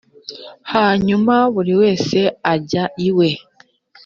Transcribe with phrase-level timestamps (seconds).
[0.73, 2.19] hanyuma buri wese
[2.53, 3.29] ajya iwe